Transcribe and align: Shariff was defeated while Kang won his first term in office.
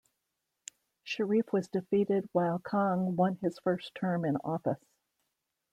Shariff 1.05 1.53
was 1.53 1.67
defeated 1.67 2.27
while 2.31 2.57
Kang 2.57 3.15
won 3.15 3.35
his 3.35 3.59
first 3.63 3.93
term 3.93 4.25
in 4.25 4.35
office. 4.37 4.83